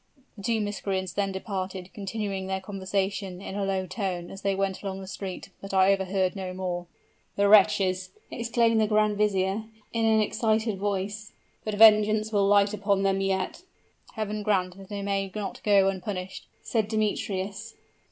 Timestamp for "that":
14.77-14.89